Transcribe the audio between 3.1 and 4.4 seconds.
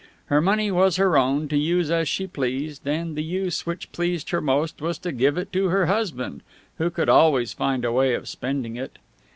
the use which pleased